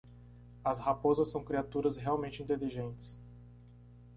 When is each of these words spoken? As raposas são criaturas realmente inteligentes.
As 0.65 0.79
raposas 0.79 1.27
são 1.27 1.43
criaturas 1.43 1.95
realmente 1.95 2.41
inteligentes. 2.41 3.21